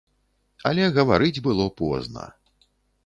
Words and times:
Але 0.69 0.87
гаварыць 0.95 1.43
было 1.49 1.65
позна. 1.83 2.23